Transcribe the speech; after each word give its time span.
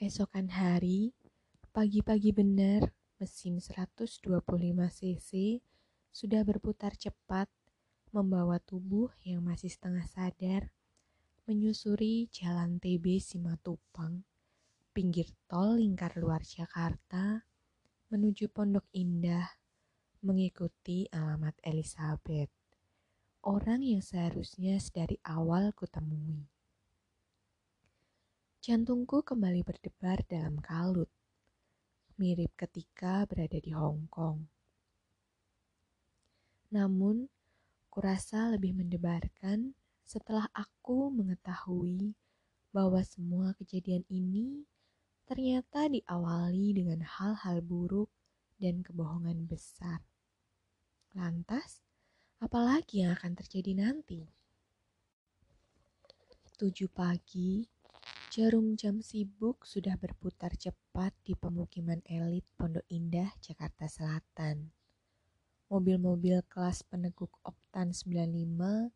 Keesokan 0.00 0.48
hari, 0.48 1.12
pagi-pagi 1.76 2.32
benar, 2.32 2.88
mesin 3.20 3.60
125 3.60 4.32
cc 4.96 5.60
sudah 6.08 6.40
berputar 6.40 6.96
cepat 6.96 7.52
membawa 8.08 8.56
tubuh 8.64 9.12
yang 9.28 9.44
masih 9.44 9.68
setengah 9.68 10.08
sadar 10.08 10.72
menyusuri 11.44 12.32
jalan 12.32 12.80
TB 12.80 13.20
Simatupang, 13.20 14.24
pinggir 14.96 15.36
tol 15.44 15.76
lingkar 15.76 16.16
luar 16.16 16.48
Jakarta, 16.48 17.44
menuju 18.08 18.48
Pondok 18.48 18.88
Indah, 18.96 19.52
mengikuti 20.24 21.12
alamat 21.12 21.60
Elizabeth, 21.60 22.48
orang 23.44 23.84
yang 23.84 24.00
seharusnya 24.00 24.80
sedari 24.80 25.20
awal 25.28 25.76
kutemui. 25.76 26.48
Jantungku 28.60 29.24
kembali 29.24 29.64
berdebar 29.64 30.20
dalam 30.28 30.60
kalut, 30.60 31.08
mirip 32.20 32.52
ketika 32.60 33.24
berada 33.24 33.56
di 33.56 33.72
Hong 33.72 34.04
Kong. 34.12 34.44
Namun, 36.68 37.24
kurasa 37.88 38.52
lebih 38.52 38.76
mendebarkan 38.76 39.72
setelah 40.04 40.44
aku 40.52 41.08
mengetahui 41.08 42.12
bahwa 42.68 43.00
semua 43.00 43.56
kejadian 43.56 44.04
ini 44.12 44.68
ternyata 45.24 45.88
diawali 45.88 46.76
dengan 46.76 47.00
hal-hal 47.00 47.64
buruk 47.64 48.12
dan 48.60 48.84
kebohongan 48.84 49.48
besar. 49.48 50.04
Lantas, 51.16 51.80
apalagi 52.44 53.08
yang 53.08 53.16
akan 53.16 53.40
terjadi 53.40 53.72
nanti? 53.72 54.20
Tujuh 56.60 56.92
pagi, 56.92 57.79
Jarum 58.30 58.78
jam 58.78 59.02
sibuk 59.02 59.66
sudah 59.66 59.98
berputar 59.98 60.54
cepat 60.54 61.10
di 61.26 61.34
pemukiman 61.34 61.98
elit 62.06 62.46
Pondok 62.54 62.86
Indah, 62.86 63.26
Jakarta 63.42 63.90
Selatan. 63.90 64.70
Mobil-mobil 65.66 66.38
kelas 66.46 66.86
peneguk 66.86 67.34
Oktan 67.42 67.90
95 67.90 68.94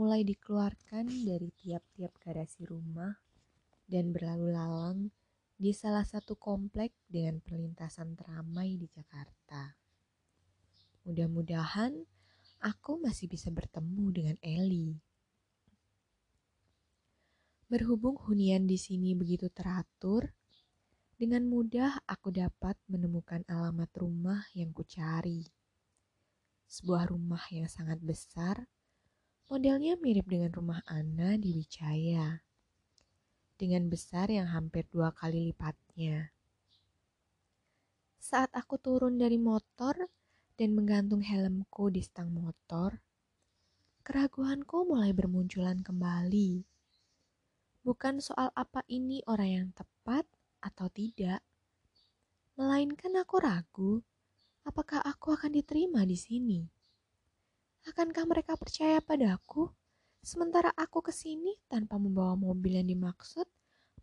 mulai 0.00 0.24
dikeluarkan 0.24 1.12
dari 1.12 1.52
tiap-tiap 1.60 2.08
garasi 2.24 2.64
rumah 2.64 3.20
dan 3.84 4.16
berlalu 4.16 4.48
lalang 4.48 5.12
di 5.60 5.76
salah 5.76 6.08
satu 6.08 6.40
komplek 6.40 6.96
dengan 7.04 7.36
perlintasan 7.44 8.16
teramai 8.16 8.80
di 8.80 8.88
Jakarta. 8.88 9.76
Mudah-mudahan 11.04 12.00
aku 12.64 12.96
masih 12.96 13.28
bisa 13.28 13.52
bertemu 13.52 14.06
dengan 14.08 14.36
Eli. 14.40 15.09
Berhubung 17.70 18.18
hunian 18.26 18.66
di 18.66 18.74
sini 18.74 19.14
begitu 19.14 19.46
teratur, 19.46 20.34
dengan 21.14 21.46
mudah 21.46 22.02
aku 22.02 22.34
dapat 22.34 22.74
menemukan 22.90 23.46
alamat 23.46 23.86
rumah 23.94 24.42
yang 24.58 24.74
kucari. 24.74 25.46
Sebuah 26.66 27.14
rumah 27.14 27.38
yang 27.54 27.70
sangat 27.70 28.02
besar, 28.02 28.66
modelnya 29.46 29.94
mirip 30.02 30.26
dengan 30.26 30.50
rumah 30.50 30.82
Ana 30.82 31.38
di 31.38 31.62
Wijaya, 31.62 32.42
dengan 33.54 33.86
besar 33.86 34.34
yang 34.34 34.50
hampir 34.50 34.90
dua 34.90 35.14
kali 35.14 35.54
lipatnya. 35.54 36.34
Saat 38.18 38.50
aku 38.50 38.82
turun 38.82 39.14
dari 39.14 39.38
motor 39.38 39.94
dan 40.58 40.74
menggantung 40.74 41.22
helmku 41.22 41.86
di 41.94 42.02
stang 42.02 42.34
motor, 42.34 42.98
keraguanku 44.02 44.90
mulai 44.90 45.14
bermunculan 45.14 45.86
kembali 45.86 46.66
bukan 47.80 48.20
soal 48.20 48.52
apa 48.52 48.84
ini 48.92 49.24
orang 49.24 49.50
yang 49.50 49.68
tepat 49.72 50.28
atau 50.60 50.92
tidak, 50.92 51.40
melainkan 52.60 53.16
aku 53.16 53.36
ragu 53.40 53.92
apakah 54.68 55.00
aku 55.00 55.32
akan 55.32 55.56
diterima 55.56 56.04
di 56.04 56.16
sini. 56.16 56.60
Akankah 57.88 58.28
mereka 58.28 58.60
percaya 58.60 59.00
padaku, 59.00 59.72
sementara 60.20 60.68
aku 60.76 61.00
ke 61.00 61.12
sini 61.12 61.56
tanpa 61.64 61.96
membawa 61.96 62.36
mobil 62.36 62.76
yang 62.76 62.88
dimaksud 62.92 63.48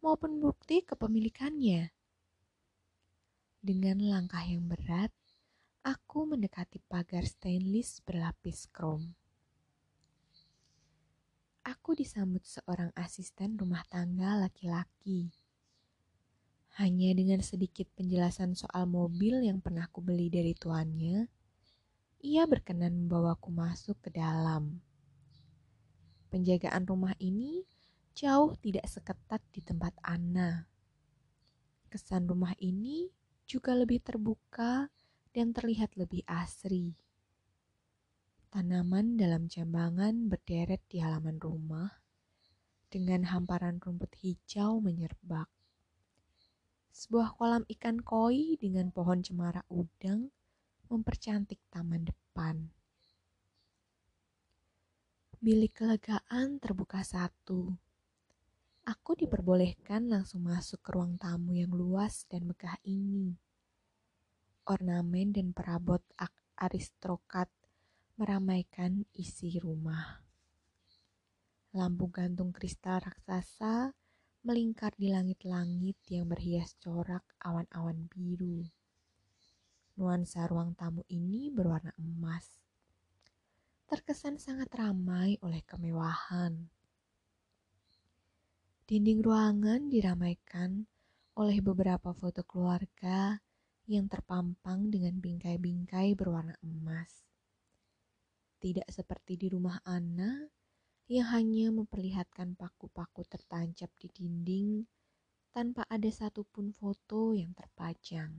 maupun 0.02 0.42
bukti 0.42 0.82
kepemilikannya? 0.82 1.94
Dengan 3.62 4.02
langkah 4.02 4.42
yang 4.42 4.66
berat, 4.66 5.14
aku 5.86 6.26
mendekati 6.26 6.82
pagar 6.90 7.22
stainless 7.30 8.02
berlapis 8.02 8.66
krom 8.74 9.14
aku 11.68 12.00
disambut 12.00 12.48
seorang 12.48 12.96
asisten 12.96 13.60
rumah 13.60 13.84
tangga 13.92 14.40
laki-laki. 14.40 15.28
Hanya 16.80 17.12
dengan 17.12 17.44
sedikit 17.44 17.92
penjelasan 17.92 18.56
soal 18.56 18.88
mobil 18.88 19.44
yang 19.44 19.60
pernah 19.60 19.84
ku 19.92 20.00
beli 20.00 20.32
dari 20.32 20.56
tuannya, 20.56 21.28
ia 22.24 22.48
berkenan 22.48 22.96
membawaku 22.96 23.52
masuk 23.52 24.00
ke 24.00 24.16
dalam. 24.16 24.80
Penjagaan 26.32 26.88
rumah 26.88 27.20
ini 27.20 27.68
jauh 28.16 28.56
tidak 28.64 28.88
seketat 28.88 29.44
di 29.52 29.60
tempat 29.60 29.92
Anna. 30.08 30.72
Kesan 31.92 32.32
rumah 32.32 32.56
ini 32.64 33.12
juga 33.44 33.76
lebih 33.76 34.00
terbuka 34.00 34.88
dan 35.36 35.52
terlihat 35.52 36.00
lebih 36.00 36.24
asri. 36.24 36.96
Tanaman 38.48 39.20
dalam 39.20 39.52
jambangan 39.52 40.32
berderet 40.32 40.80
di 40.88 41.04
halaman 41.04 41.36
rumah 41.36 42.00
dengan 42.88 43.28
hamparan 43.28 43.84
rumput 43.84 44.16
hijau 44.24 44.80
menyerbak. 44.80 45.52
Sebuah 46.96 47.36
kolam 47.36 47.68
ikan 47.68 48.00
koi 48.00 48.56
dengan 48.56 48.88
pohon 48.96 49.20
cemara 49.20 49.68
udang 49.68 50.32
mempercantik 50.88 51.60
taman 51.68 52.08
depan. 52.08 52.72
Bilik 55.44 55.84
kelegaan 55.84 56.64
terbuka 56.64 57.04
satu. 57.04 57.76
Aku 58.88 59.20
diperbolehkan 59.20 60.08
langsung 60.08 60.48
masuk 60.48 60.80
ke 60.80 60.96
ruang 60.96 61.20
tamu 61.20 61.52
yang 61.52 61.76
luas 61.76 62.24
dan 62.32 62.48
megah 62.48 62.80
ini. 62.88 63.36
Ornamen 64.64 65.36
dan 65.36 65.52
perabot 65.52 66.00
aristokrat 66.56 67.52
meramaikan 68.18 69.06
isi 69.14 69.62
rumah. 69.62 70.26
Lampu 71.78 72.10
gantung 72.10 72.50
kristal 72.50 72.98
raksasa 72.98 73.94
melingkar 74.42 74.98
di 74.98 75.14
langit-langit 75.14 76.02
yang 76.10 76.26
berhias 76.26 76.74
corak 76.82 77.22
awan-awan 77.38 78.10
biru. 78.10 78.66
Nuansa 80.02 80.50
ruang 80.50 80.74
tamu 80.74 81.06
ini 81.14 81.54
berwarna 81.54 81.94
emas. 82.02 82.58
Terkesan 83.86 84.42
sangat 84.42 84.74
ramai 84.74 85.38
oleh 85.46 85.62
kemewahan. 85.62 86.74
Dinding 88.90 89.22
ruangan 89.22 89.94
diramaikan 89.94 90.90
oleh 91.38 91.62
beberapa 91.62 92.18
foto 92.18 92.42
keluarga 92.42 93.38
yang 93.86 94.10
terpampang 94.10 94.90
dengan 94.90 95.22
bingkai-bingkai 95.22 96.18
berwarna 96.18 96.58
emas. 96.66 97.27
Tidak 98.58 98.90
seperti 98.90 99.38
di 99.38 99.48
rumah 99.54 99.78
Anna 99.86 100.46
yang 101.08 101.30
hanya 101.32 101.72
memperlihatkan 101.72 102.60
paku-paku 102.60 103.24
tertancap 103.30 103.88
di 103.96 104.12
dinding 104.12 104.84
tanpa 105.56 105.88
ada 105.88 106.10
satupun 106.12 106.76
foto 106.76 107.32
yang 107.32 107.56
terpajang. 107.56 108.34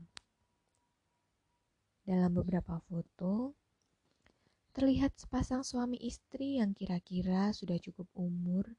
Dalam 2.04 2.32
beberapa 2.32 2.80
foto, 2.88 3.52
terlihat 4.72 5.18
sepasang 5.18 5.66
suami 5.66 5.98
istri 6.00 6.62
yang 6.62 6.70
kira-kira 6.72 7.50
sudah 7.50 7.76
cukup 7.82 8.06
umur 8.14 8.78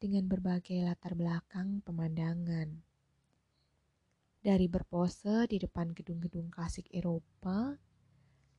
dengan 0.00 0.24
berbagai 0.24 0.84
latar 0.84 1.12
belakang 1.12 1.84
pemandangan. 1.84 2.80
Dari 4.44 4.66
berpose 4.68 5.48
di 5.48 5.56
depan 5.56 5.92
gedung-gedung 5.92 6.52
klasik 6.52 6.88
Eropa 6.92 7.76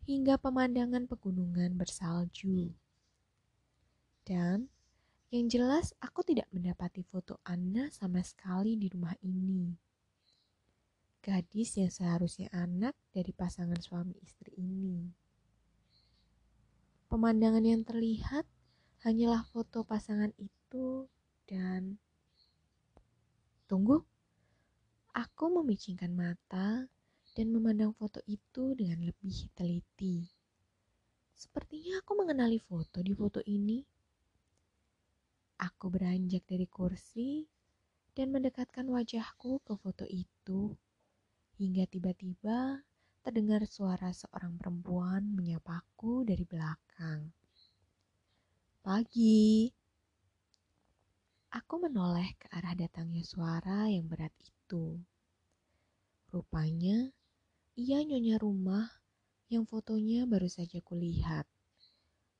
hingga 0.05 0.37
pemandangan 0.37 1.09
pegunungan 1.09 1.73
bersalju. 1.73 2.69
Dan 4.21 4.69
yang 5.33 5.49
jelas 5.49 5.97
aku 5.97 6.21
tidak 6.21 6.45
mendapati 6.53 7.01
foto 7.01 7.41
Anna 7.41 7.89
sama 7.89 8.21
sekali 8.21 8.77
di 8.77 8.85
rumah 8.85 9.17
ini. 9.25 9.73
Gadis 11.25 11.81
yang 11.81 11.89
seharusnya 11.89 12.53
anak 12.53 12.93
dari 13.09 13.33
pasangan 13.33 13.81
suami 13.81 14.13
istri 14.21 14.53
ini. 14.61 15.09
Pemandangan 17.09 17.65
yang 17.65 17.81
terlihat 17.81 18.45
hanyalah 19.01 19.41
foto 19.49 19.81
pasangan 19.81 20.29
itu 20.37 21.09
dan 21.49 21.97
tunggu. 23.65 24.05
Aku 25.17 25.49
memicingkan 25.49 26.13
mata 26.13 26.85
dan 27.35 27.51
memandang 27.51 27.91
foto 27.91 28.23
itu 28.31 28.71
dengan 28.79 29.03
lebih 29.03 29.51
teliti. 29.51 30.23
Sepertinya 31.35 31.99
aku 31.99 32.15
mengenali 32.15 32.63
foto 32.63 33.03
di 33.03 33.11
foto 33.11 33.43
ini. 33.43 33.83
Aku 35.59 35.91
beranjak 35.91 36.47
dari 36.47 36.63
kursi 36.63 37.43
dan 38.15 38.31
mendekatkan 38.31 38.87
wajahku 38.87 39.59
ke 39.67 39.75
foto 39.75 40.07
itu. 40.07 40.71
Hingga 41.59 41.91
tiba-tiba 41.91 42.87
terdengar 43.19 43.67
suara 43.67 44.15
seorang 44.15 44.55
perempuan 44.55 45.35
menyapaku 45.35 46.23
dari 46.23 46.47
belakang. 46.47 47.35
Pagi. 48.79 49.67
Aku 51.51 51.79
menoleh 51.83 52.35
ke 52.39 52.47
arah 52.51 52.75
datangnya 52.75 53.23
suara 53.27 53.91
yang 53.91 54.07
berat 54.07 54.31
itu. 54.39 54.99
Rupanya, 56.31 57.15
ia 57.75 57.99
nyonya 57.99 58.39
rumah 58.39 58.87
yang 59.51 59.67
fotonya 59.67 60.23
baru 60.23 60.47
saja 60.47 60.79
kulihat. 60.79 61.43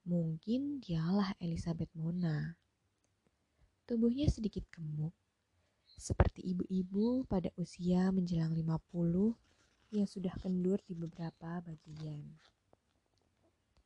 Mungkin 0.07 0.79
dialah 0.79 1.35
Elizabeth 1.43 1.91
Mona. 1.91 2.55
Tubuhnya 3.83 4.31
sedikit 4.31 4.63
gemuk, 4.71 5.11
seperti 5.99 6.39
ibu-ibu 6.39 7.27
pada 7.27 7.51
usia 7.59 8.15
menjelang 8.15 8.55
50 8.55 9.35
yang 9.91 10.07
sudah 10.07 10.31
kendur 10.39 10.79
di 10.87 10.95
beberapa 10.95 11.59
bagian. 11.59 12.23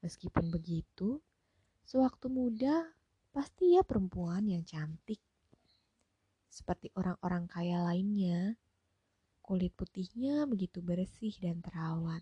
Meskipun 0.05 0.53
begitu, 0.53 1.17
sewaktu 1.81 2.29
muda 2.29 2.93
pasti 3.33 3.73
ia 3.73 3.81
perempuan 3.81 4.45
yang 4.45 4.61
cantik. 4.61 5.19
Seperti 6.45 6.93
orang-orang 6.93 7.49
kaya 7.49 7.81
lainnya, 7.81 8.53
kulit 9.49 9.73
putihnya 9.73 10.45
begitu 10.45 10.77
bersih 10.77 11.33
dan 11.41 11.57
terawat. 11.65 12.21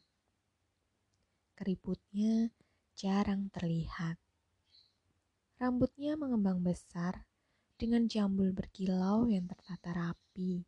Keriputnya 1.60 2.56
jarang 2.96 3.52
terlihat. 3.52 4.16
Rambutnya 5.60 6.16
mengembang 6.16 6.64
besar 6.64 7.28
dengan 7.76 8.08
jambul 8.08 8.56
berkilau 8.56 9.28
yang 9.28 9.44
tertata 9.44 9.92
rapi. 9.92 10.64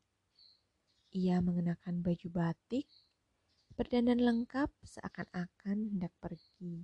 Ia 1.16 1.40
mengenakan 1.40 2.04
baju 2.04 2.28
batik, 2.28 2.92
berdandan 3.80 4.20
lengkap 4.20 4.68
seakan-akan 4.84 5.96
hendak 5.96 6.12
pergi. 6.20 6.84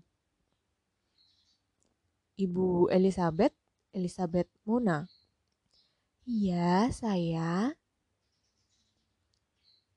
Ibu 2.39 2.87
Elizabeth, 2.95 3.51
Elizabeth 3.91 4.47
Mona. 4.63 5.03
Iya, 6.23 6.87
saya. 6.95 7.75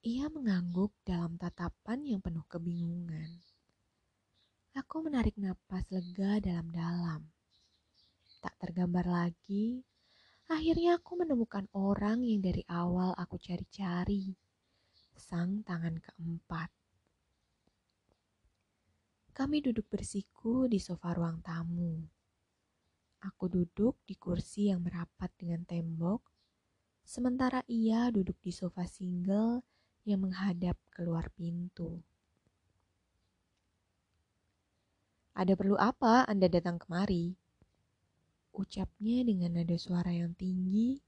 Ia 0.07 0.31
mengangguk 0.31 0.95
dalam 1.03 1.35
tatapan 1.41 2.07
yang 2.07 2.21
penuh 2.23 2.47
kebingungan. 2.47 3.43
Aku 4.79 5.03
menarik 5.03 5.35
napas 5.35 5.91
lega 5.91 6.39
dalam-dalam. 6.39 7.27
Tak 8.39 8.55
tergambar 8.63 9.11
lagi 9.11 9.83
Akhirnya 10.49 10.97
aku 10.97 11.21
menemukan 11.21 11.69
orang 11.77 12.25
yang 12.25 12.41
dari 12.41 12.65
awal 12.73 13.13
aku 13.21 13.37
cari-cari. 13.37 14.33
Sang 15.13 15.61
tangan 15.61 16.01
keempat. 16.01 16.73
Kami 19.37 19.61
duduk 19.61 19.85
bersiku 19.93 20.65
di 20.65 20.81
sofa 20.81 21.13
ruang 21.13 21.45
tamu. 21.45 22.01
Aku 23.29 23.45
duduk 23.53 24.01
di 24.09 24.17
kursi 24.17 24.73
yang 24.73 24.81
merapat 24.81 25.29
dengan 25.37 25.69
tembok, 25.69 26.25
sementara 27.05 27.61
ia 27.69 28.09
duduk 28.09 28.41
di 28.41 28.49
sofa 28.49 28.89
single 28.89 29.61
yang 30.09 30.25
menghadap 30.25 30.81
keluar 30.89 31.29
pintu. 31.37 32.01
Ada 35.37 35.53
perlu 35.55 35.77
apa 35.77 36.25
Anda 36.25 36.49
datang 36.49 36.81
kemari? 36.81 37.37
Ucapnya 38.57 39.23
dengan 39.23 39.55
nada 39.55 39.77
suara 39.77 40.11
yang 40.11 40.35
tinggi, 40.35 40.99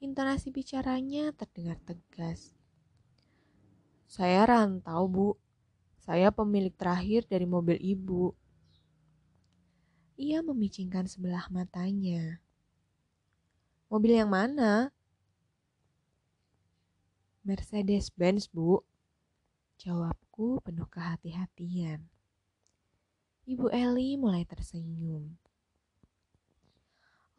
intonasi 0.00 0.50
bicaranya 0.50 1.30
terdengar 1.36 1.78
tegas. 1.84 2.56
Saya 4.08 4.48
rantau, 4.48 5.04
Bu. 5.06 5.28
Saya 6.00 6.32
pemilik 6.32 6.72
terakhir 6.72 7.28
dari 7.28 7.44
mobil 7.44 7.76
Ibu. 7.76 8.32
Ia 10.18 10.40
memicingkan 10.40 11.04
sebelah 11.04 11.46
matanya. 11.52 12.40
Mobil 13.92 14.16
yang 14.16 14.32
mana? 14.32 14.90
Mercedes-Benz, 17.46 18.50
Bu. 18.50 18.82
Jawabku 19.78 20.58
penuh 20.66 20.88
kehati-hatian. 20.90 22.02
Ibu 23.48 23.70
Eli 23.70 24.18
mulai 24.18 24.42
tersenyum. 24.44 25.38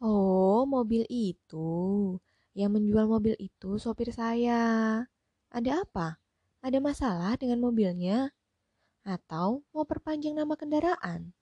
Oh, 0.00 0.64
mobil 0.64 1.04
itu. 1.06 2.16
Yang 2.56 2.70
menjual 2.80 3.06
mobil 3.06 3.36
itu 3.36 3.76
sopir 3.76 4.08
saya. 4.10 5.04
Ada 5.52 5.84
apa? 5.84 6.16
Ada 6.64 6.80
masalah 6.80 7.36
dengan 7.36 7.60
mobilnya? 7.60 8.32
Atau 9.04 9.64
mau 9.72 9.84
perpanjang 9.84 10.32
nama 10.32 10.56
kendaraan? 10.56 11.36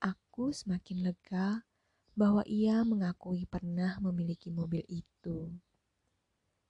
Aku 0.00 0.52
semakin 0.52 1.04
lega 1.04 1.64
bahwa 2.16 2.40
ia 2.48 2.80
mengakui 2.82 3.44
pernah 3.44 4.00
memiliki 4.00 4.48
mobil 4.48 4.80
itu. 4.88 5.52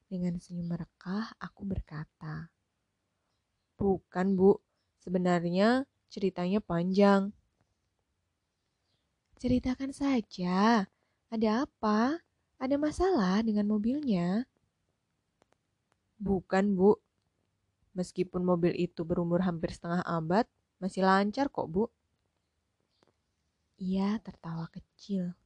Dengan 0.06 0.38
senyum 0.38 0.70
merekah, 0.70 1.34
aku 1.42 1.66
berkata, 1.66 2.46
Bukan, 3.76 4.38
Bu. 4.38 4.56
Sebenarnya 5.02 5.84
ceritanya 6.08 6.62
panjang. 6.62 7.34
Ceritakan 9.36 9.92
saja, 9.92 10.88
ada 11.28 11.48
apa? 11.68 12.22
Ada 12.56 12.80
masalah 12.80 13.44
dengan 13.44 13.68
mobilnya? 13.68 14.48
Bukan, 16.16 16.72
Bu. 16.72 16.96
Meskipun 17.92 18.46
mobil 18.46 18.72
itu 18.78 19.04
berumur 19.04 19.44
hampir 19.44 19.74
setengah 19.74 20.00
abad, 20.06 20.48
masih 20.80 21.04
lancar 21.04 21.52
kok, 21.52 21.68
Bu. 21.68 21.90
Ia 23.76 24.16
tertawa 24.24 24.70
kecil. 24.72 25.36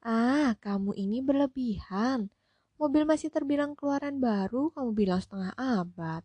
Ah, 0.00 0.56
kamu 0.64 0.96
ini 0.96 1.20
berlebihan. 1.20 2.32
Mobil 2.80 3.04
masih 3.04 3.28
terbilang 3.28 3.76
keluaran 3.76 4.16
baru, 4.24 4.72
kamu 4.72 4.96
bilang 4.96 5.20
setengah 5.20 5.52
abad. 5.52 6.24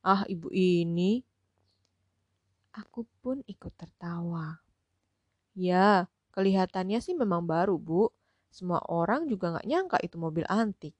Ah, 0.00 0.24
ibu 0.24 0.48
ini. 0.48 1.20
Aku 2.72 3.04
pun 3.20 3.44
ikut 3.44 3.76
tertawa. 3.76 4.64
Ya, 5.52 6.08
kelihatannya 6.32 7.04
sih 7.04 7.12
memang 7.12 7.44
baru, 7.44 7.76
Bu. 7.76 8.08
Semua 8.48 8.80
orang 8.88 9.28
juga 9.28 9.52
nggak 9.52 9.68
nyangka 9.68 9.98
itu 10.00 10.16
mobil 10.16 10.48
antik. 10.48 10.96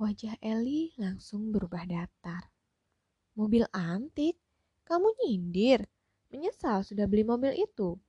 Wajah 0.00 0.40
Eli 0.40 0.96
langsung 0.96 1.52
berubah 1.52 1.84
datar. 1.84 2.48
Mobil 3.36 3.68
antik? 3.76 4.40
Kamu 4.88 5.20
nyindir? 5.20 5.84
Menyesal 6.32 6.80
sudah 6.80 7.04
beli 7.04 7.28
mobil 7.28 7.52
itu? 7.60 8.00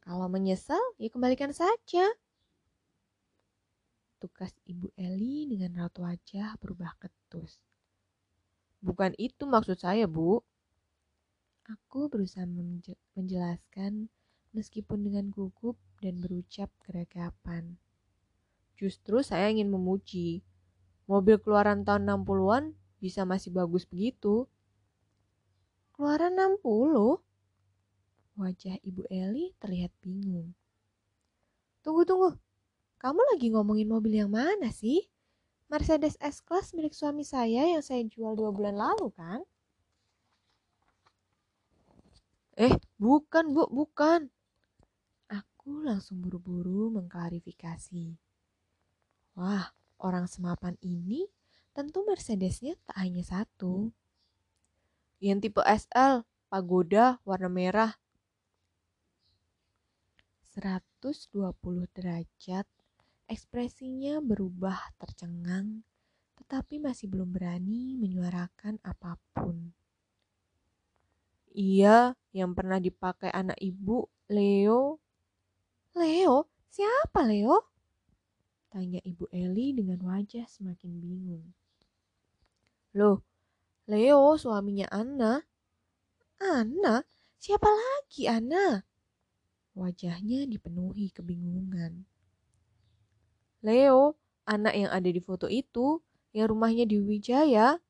Kalau 0.00 0.32
menyesal, 0.32 0.80
ya 0.96 1.12
kembalikan 1.12 1.52
saja. 1.52 2.08
Tugas 4.26 4.50
Ibu 4.66 4.90
Eli 4.98 5.46
dengan 5.46 5.86
raut 5.86 5.94
wajah 6.02 6.58
berubah 6.58 6.98
ketus. 6.98 7.62
Bukan 8.82 9.14
itu 9.22 9.46
maksud 9.46 9.78
saya, 9.78 10.10
Bu. 10.10 10.42
Aku 11.70 12.10
berusaha 12.10 12.42
menjelaskan 13.14 14.10
meskipun 14.50 15.06
dengan 15.06 15.30
gugup 15.30 15.78
dan 16.02 16.18
berucap 16.18 16.74
geragapan. 16.82 17.78
Justru 18.74 19.22
saya 19.22 19.46
ingin 19.46 19.70
memuji. 19.70 20.42
Mobil 21.06 21.38
keluaran 21.38 21.86
tahun 21.86 22.10
60-an 22.10 22.74
bisa 22.98 23.22
masih 23.22 23.54
bagus 23.54 23.86
begitu. 23.86 24.50
Keluaran 25.94 26.34
60? 26.34 27.22
Wajah 28.42 28.74
Ibu 28.82 29.06
Eli 29.06 29.54
terlihat 29.62 29.94
bingung. 30.02 30.50
Tunggu, 31.86 32.02
tunggu. 32.02 32.34
Kamu 33.06 33.22
lagi 33.22 33.54
ngomongin 33.54 33.86
mobil 33.86 34.18
yang 34.18 34.34
mana 34.34 34.74
sih? 34.74 34.98
Mercedes 35.70 36.18
S-Class 36.18 36.74
milik 36.74 36.90
suami 36.90 37.22
saya 37.22 37.62
yang 37.62 37.78
saya 37.78 38.02
jual 38.02 38.34
dua 38.34 38.50
bulan 38.50 38.74
lalu 38.74 39.14
kan? 39.14 39.46
Eh, 42.58 42.74
bukan, 42.98 43.54
Bu, 43.54 43.70
bukan. 43.70 44.26
Aku 45.30 45.86
langsung 45.86 46.18
buru-buru 46.18 46.98
mengklarifikasi. 46.98 48.18
Wah, 49.38 49.70
orang 50.02 50.26
semapan 50.26 50.74
ini 50.82 51.30
tentu 51.78 52.02
Mercedesnya 52.02 52.74
tak 52.90 53.06
hanya 53.06 53.22
satu. 53.22 53.94
Yang 55.22 55.46
tipe 55.46 55.62
SL, 55.62 56.26
pagoda, 56.50 57.22
warna 57.22 57.46
merah. 57.46 57.94
120 60.58 61.86
derajat, 61.94 62.66
ekspresinya 63.26 64.22
berubah 64.22 64.78
tercengang, 64.98 65.82
tetapi 66.38 66.78
masih 66.78 67.10
belum 67.10 67.34
berani 67.34 67.98
menyuarakan 67.98 68.78
apa 68.86 69.18
pun. 69.34 69.74
Iya, 71.56 72.12
yang 72.36 72.52
pernah 72.52 72.76
dipakai 72.76 73.32
anak 73.32 73.56
ibu, 73.58 74.04
Leo. 74.28 75.00
Leo? 75.96 76.50
Siapa 76.68 77.24
Leo? 77.24 77.64
Tanya 78.68 79.00
Ibu 79.00 79.32
Eli 79.32 79.72
dengan 79.72 79.96
wajah 80.04 80.44
semakin 80.44 81.00
bingung. 81.00 81.56
Loh, 82.92 83.24
Leo 83.88 84.36
suaminya 84.36 84.84
Anna. 84.92 85.40
Anna? 86.36 87.00
Siapa 87.40 87.64
lagi 87.64 88.28
Anna? 88.28 88.84
Wajahnya 89.72 90.44
dipenuhi 90.44 91.08
kebingungan. 91.08 92.04
Leo, 93.66 94.14
anak 94.46 94.78
yang 94.78 94.94
ada 94.94 95.10
di 95.10 95.18
foto 95.18 95.50
itu, 95.50 95.98
yang 96.30 96.54
rumahnya 96.54 96.86
di 96.86 97.02
Wijaya. 97.02 97.82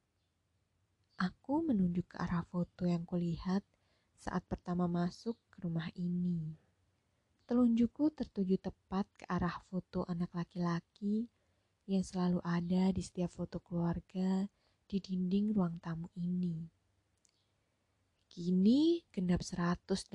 Aku 1.21 1.61
menunjuk 1.61 2.09
ke 2.09 2.16
arah 2.16 2.49
foto 2.49 2.88
yang 2.88 3.04
kulihat 3.04 3.61
saat 4.16 4.40
pertama 4.49 4.88
masuk 4.88 5.37
ke 5.52 5.68
rumah 5.68 5.92
ini. 5.92 6.56
Telunjukku 7.45 8.09
tertuju 8.16 8.56
tepat 8.56 9.04
ke 9.21 9.28
arah 9.28 9.61
foto 9.68 10.09
anak 10.09 10.33
laki-laki 10.33 11.28
yang 11.85 12.00
selalu 12.00 12.40
ada 12.40 12.88
di 12.88 13.04
setiap 13.04 13.37
foto 13.37 13.61
keluarga 13.61 14.49
di 14.88 14.97
dinding 14.97 15.52
ruang 15.52 15.76
tamu 15.85 16.09
ini. 16.16 16.73
Kini 18.33 19.04
genap 19.12 19.45
180 19.45 20.09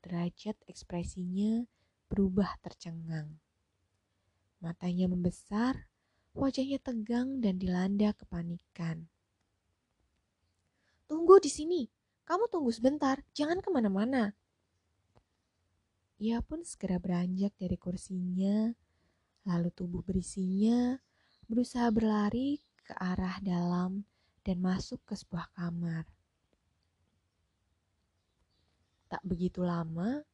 derajat 0.00 0.56
ekspresinya 0.64 1.68
berubah 2.08 2.56
tercengang. 2.64 3.43
Matanya 4.64 5.12
membesar, 5.12 5.92
wajahnya 6.32 6.80
tegang 6.80 7.44
dan 7.44 7.60
dilanda 7.60 8.16
kepanikan. 8.16 9.04
Tunggu 11.04 11.36
di 11.36 11.52
sini. 11.52 11.82
Kamu 12.24 12.48
tunggu 12.48 12.72
sebentar, 12.72 13.20
jangan 13.36 13.60
ke 13.60 13.68
mana-mana. 13.68 14.32
Ia 16.16 16.40
pun 16.40 16.64
segera 16.64 16.96
beranjak 16.96 17.52
dari 17.60 17.76
kursinya, 17.76 18.72
lalu 19.44 19.68
tubuh 19.68 20.00
berisinya 20.00 20.96
berusaha 21.44 21.92
berlari 21.92 22.64
ke 22.80 22.96
arah 22.96 23.36
dalam 23.44 24.08
dan 24.40 24.56
masuk 24.64 25.04
ke 25.04 25.12
sebuah 25.12 25.52
kamar. 25.52 26.08
Tak 29.12 29.20
begitu 29.20 29.60
lama, 29.60 30.24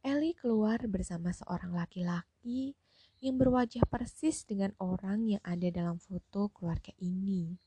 Ellie 0.00 0.32
keluar 0.32 0.80
bersama 0.88 1.28
seorang 1.36 1.76
laki-laki 1.76 2.72
yang 3.18 3.34
berwajah 3.38 3.82
persis 3.90 4.46
dengan 4.46 4.70
orang 4.78 5.26
yang 5.26 5.42
ada 5.42 5.66
dalam 5.74 5.98
foto 5.98 6.50
keluarga 6.54 6.94
ini. 7.02 7.58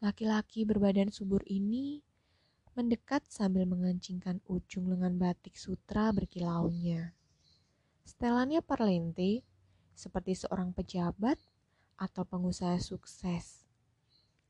Laki-laki 0.00 0.64
berbadan 0.64 1.12
subur 1.12 1.44
ini 1.46 2.00
mendekat 2.72 3.28
sambil 3.28 3.68
mengancingkan 3.68 4.40
ujung 4.48 4.88
lengan 4.88 5.20
batik 5.20 5.54
sutra 5.60 6.08
berkilaunya. 6.10 7.12
Setelannya 8.02 8.64
parlente, 8.64 9.44
seperti 9.92 10.34
seorang 10.34 10.72
pejabat 10.72 11.36
atau 12.00 12.24
pengusaha 12.24 12.80
sukses. 12.80 13.68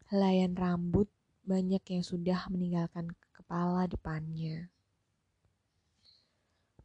Helaian 0.06 0.54
rambut 0.54 1.10
banyak 1.42 1.82
yang 1.90 2.04
sudah 2.06 2.46
meninggalkan 2.46 3.10
kepala 3.34 3.90
depannya. 3.90 4.70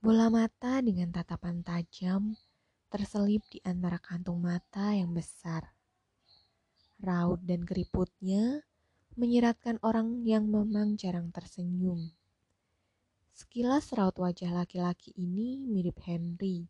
Bola 0.01 0.33
mata 0.33 0.81
dengan 0.81 1.13
tatapan 1.13 1.61
tajam 1.61 2.33
terselip 2.88 3.44
di 3.51 3.60
antara 3.67 4.00
kantung 4.00 4.39
mata 4.44 4.96
yang 4.96 5.12
besar 5.12 5.77
raut 6.98 7.38
dan 7.46 7.62
keriputnya 7.62 8.65
menyiratkan 9.17 9.77
orang 9.86 10.25
yang 10.25 10.50
memang 10.50 10.98
jarang 10.98 11.29
tersenyum. 11.29 12.13
Sekilas 13.38 13.94
raut 13.94 14.17
wajah 14.17 14.50
laki-laki 14.50 15.13
ini 15.13 15.62
mirip 15.62 16.01
Henry. 16.06 16.65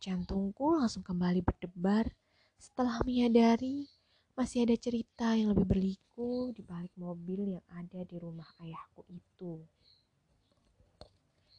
Jantungku 0.00 0.76
langsung 0.76 1.00
kembali 1.00 1.40
berdebar 1.40 2.12
setelah 2.60 3.00
menyadari 3.04 3.88
masih 4.36 4.68
ada 4.68 4.76
cerita 4.76 5.32
yang 5.32 5.56
lebih 5.56 5.64
berliku 5.64 6.52
di 6.52 6.60
balik 6.60 6.92
mobil 7.00 7.56
yang 7.56 7.64
ada 7.72 8.04
di 8.04 8.16
rumah 8.20 8.48
ayahku 8.60 9.00
itu. 9.08 9.64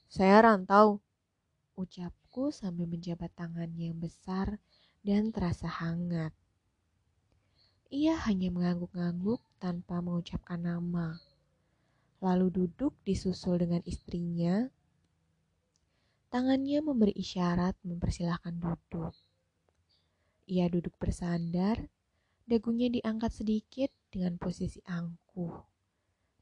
Saya 0.05 0.45
rantau, 0.45 1.01
ucapku 1.77 2.49
sambil 2.49 2.89
menjabat 2.89 3.29
tangannya 3.37 3.93
yang 3.93 4.01
besar 4.01 4.57
dan 5.05 5.29
terasa 5.29 5.69
hangat. 5.69 6.33
Ia 7.87 8.19
hanya 8.27 8.51
mengangguk-angguk 8.51 9.39
tanpa 9.61 10.03
mengucapkan 10.03 10.59
nama. 10.59 11.15
Lalu 12.19 12.51
duduk 12.51 12.97
disusul 13.07 13.61
dengan 13.61 13.79
istrinya. 13.87 14.67
Tangannya 16.27 16.83
memberi 16.83 17.15
isyarat 17.15 17.79
mempersilahkan 17.87 18.59
duduk. 18.59 19.15
Ia 20.51 20.67
duduk 20.67 20.99
bersandar, 20.99 21.87
dagunya 22.43 22.91
diangkat 22.91 23.31
sedikit 23.31 23.91
dengan 24.11 24.35
posisi 24.35 24.83
angkuh. 24.83 25.55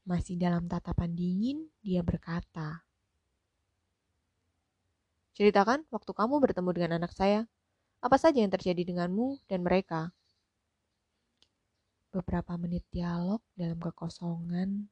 Masih 0.06 0.38
dalam 0.38 0.66
tatapan 0.70 1.14
dingin, 1.14 1.66
dia 1.82 2.02
berkata, 2.02 2.85
Ceritakan 5.36 5.84
waktu 5.92 6.16
kamu 6.16 6.40
bertemu 6.40 6.70
dengan 6.72 6.92
anak 6.96 7.12
saya. 7.12 7.44
Apa 8.00 8.16
saja 8.16 8.40
yang 8.40 8.48
terjadi 8.48 8.88
denganmu 8.88 9.36
dan 9.44 9.60
mereka? 9.60 10.08
Beberapa 12.08 12.56
menit 12.56 12.88
dialog 12.88 13.44
dalam 13.52 13.76
kekosongan, 13.76 14.88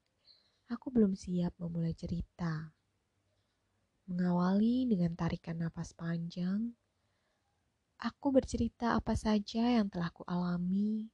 aku 0.69 0.93
belum 0.93 1.17
siap 1.17 1.57
memulai 1.57 1.97
cerita. 1.97 2.69
Mengawali 4.05 4.85
dengan 4.85 5.17
tarikan 5.17 5.65
napas 5.65 5.97
panjang, 5.97 6.77
aku 7.97 8.29
bercerita 8.29 9.01
apa 9.01 9.17
saja 9.17 9.65
yang 9.81 9.89
telah 9.89 10.13
kualami 10.13 11.09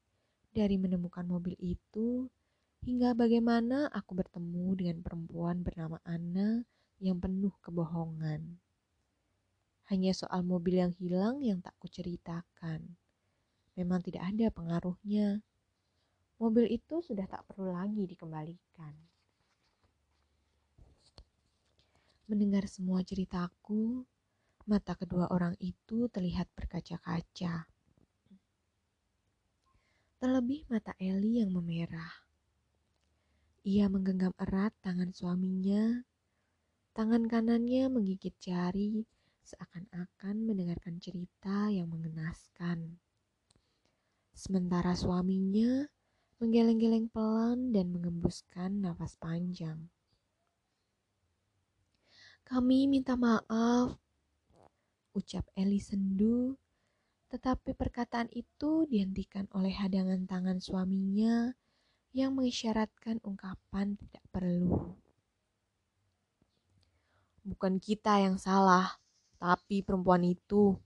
dari 0.51 0.75
menemukan 0.75 1.23
mobil 1.23 1.55
itu 1.63 2.27
hingga 2.83 3.15
bagaimana 3.15 3.87
aku 3.95 4.19
bertemu 4.19 4.75
dengan 4.75 4.99
perempuan 5.07 5.63
bernama 5.63 6.03
Anna 6.03 6.67
yang 6.99 7.23
penuh 7.23 7.55
kebohongan. 7.63 8.59
Hanya 9.91 10.15
soal 10.15 10.47
mobil 10.47 10.79
yang 10.79 10.95
hilang 10.95 11.43
yang 11.43 11.59
tak 11.59 11.75
kuceritakan. 11.83 12.95
Memang 13.75 14.01
tidak 14.07 14.23
ada 14.31 14.47
pengaruhnya 14.55 15.43
mobil 16.41 16.65
itu 16.73 17.05
sudah 17.05 17.29
tak 17.29 17.45
perlu 17.45 17.69
lagi 17.77 18.09
dikembalikan. 18.09 18.97
Mendengar 22.25 22.65
semua 22.65 23.05
ceritaku, 23.05 24.09
mata 24.65 24.97
kedua 24.97 25.29
orang 25.29 25.53
itu 25.61 26.09
terlihat 26.09 26.49
berkaca-kaca. 26.57 27.69
Terlebih 30.17 30.65
mata 30.73 30.97
Eli 30.97 31.45
yang 31.45 31.53
memerah. 31.53 32.25
Ia 33.69 33.93
menggenggam 33.93 34.33
erat 34.41 34.73
tangan 34.81 35.13
suaminya. 35.13 36.07
Tangan 36.97 37.29
kanannya 37.29 37.93
menggigit 37.93 38.33
jari 38.41 39.05
seakan-akan 39.45 40.37
mendengarkan 40.45 41.01
cerita 41.01 41.73
yang 41.73 41.89
mengenaskan. 41.91 43.01
Sementara 44.31 44.97
suaminya 44.97 45.89
menggeleng-geleng 46.41 47.13
pelan 47.13 47.75
dan 47.77 47.93
mengembuskan 47.93 48.81
nafas 48.81 49.17
panjang. 49.21 49.93
Kami 52.49 52.89
minta 52.91 53.15
maaf, 53.15 53.95
ucap 55.15 55.47
Eli 55.55 55.79
sendu, 55.79 56.57
tetapi 57.31 57.79
perkataan 57.79 58.27
itu 58.35 58.91
dihentikan 58.91 59.47
oleh 59.55 59.71
hadangan 59.71 60.27
tangan 60.27 60.59
suaminya 60.59 61.55
yang 62.11 62.35
mengisyaratkan 62.35 63.23
ungkapan 63.23 63.95
tidak 63.95 64.25
perlu. 64.35 64.99
Bukan 67.47 67.79
kita 67.79 68.19
yang 68.21 68.37
salah, 68.37 69.00
tapi 69.41 69.81
perempuan 69.81 70.23
itu. 70.29 70.77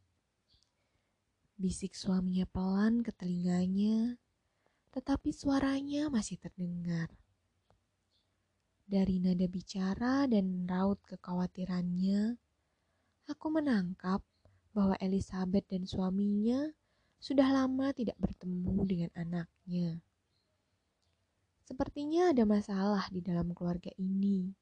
Bisik 1.58 1.98
suaminya 1.98 2.46
pelan 2.46 3.02
ke 3.02 3.10
telinganya 3.10 4.16
tetapi 4.94 5.34
suaranya 5.34 6.06
masih 6.06 6.38
terdengar. 6.38 7.10
Dari 8.86 9.18
nada 9.18 9.42
bicara 9.50 10.30
dan 10.30 10.70
raut 10.70 11.02
kekhawatirannya, 11.02 12.38
aku 13.26 13.46
menangkap 13.50 14.22
bahwa 14.70 14.94
Elizabeth 15.02 15.66
dan 15.66 15.82
suaminya 15.82 16.70
sudah 17.18 17.50
lama 17.50 17.90
tidak 17.90 18.14
bertemu 18.22 18.76
dengan 18.86 19.10
anaknya. 19.18 19.98
Sepertinya 21.66 22.30
ada 22.30 22.46
masalah 22.46 23.10
di 23.10 23.18
dalam 23.18 23.50
keluarga 23.50 23.90
ini. 23.98 24.54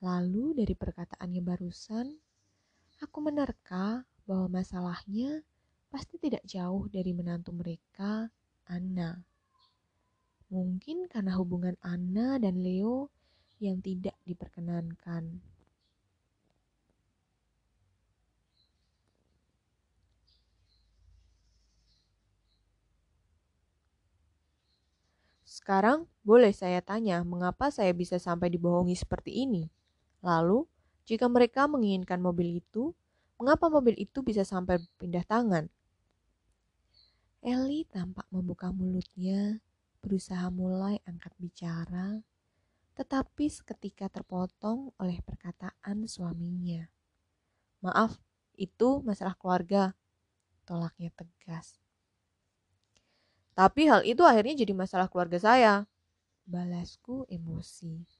Lalu 0.00 0.64
dari 0.64 0.72
perkataannya 0.72 1.42
barusan, 1.44 2.06
Aku 3.00 3.24
menerka 3.24 4.04
bahwa 4.28 4.60
masalahnya 4.60 5.40
pasti 5.88 6.20
tidak 6.20 6.44
jauh 6.44 6.84
dari 6.92 7.16
menantu 7.16 7.48
mereka, 7.56 8.28
Anna. 8.68 9.24
Mungkin 10.52 11.08
karena 11.08 11.32
hubungan 11.40 11.80
Anna 11.80 12.36
dan 12.36 12.60
Leo 12.60 13.08
yang 13.56 13.80
tidak 13.80 14.12
diperkenankan. 14.28 15.40
Sekarang 25.48 26.04
boleh 26.20 26.52
saya 26.52 26.84
tanya 26.84 27.24
mengapa 27.24 27.72
saya 27.72 27.96
bisa 27.96 28.20
sampai 28.20 28.52
dibohongi 28.52 28.92
seperti 28.92 29.48
ini? 29.48 29.72
Lalu, 30.20 30.68
jika 31.08 31.26
mereka 31.26 31.66
menginginkan 31.70 32.20
mobil 32.20 32.60
itu, 32.60 32.96
mengapa 33.40 33.72
mobil 33.72 33.96
itu 33.96 34.20
bisa 34.20 34.44
sampai 34.44 34.80
pindah 35.00 35.24
tangan? 35.24 35.66
Eli 37.40 37.88
tampak 37.88 38.28
membuka 38.28 38.68
mulutnya, 38.68 39.64
berusaha 40.04 40.52
mulai 40.52 41.00
angkat 41.08 41.32
bicara, 41.40 42.20
tetapi 42.92 43.48
seketika 43.48 44.12
terpotong 44.12 44.92
oleh 45.00 45.24
perkataan 45.24 46.04
suaminya. 46.04 46.84
Maaf, 47.80 48.20
itu 48.60 49.00
masalah 49.00 49.32
keluarga. 49.40 49.96
Tolaknya 50.68 51.08
tegas. 51.16 51.80
Tapi 53.56 53.88
hal 53.88 54.04
itu 54.04 54.20
akhirnya 54.20 54.52
jadi 54.60 54.76
masalah 54.76 55.08
keluarga 55.08 55.40
saya. 55.40 55.88
Balasku 56.44 57.24
emosi. 57.32 58.19